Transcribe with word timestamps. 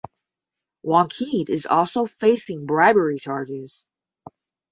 Wankhede 0.83 1.51
is 1.51 1.67
also 1.67 2.07
facing 2.07 2.65
bribery 2.65 3.19
charges. 3.19 3.85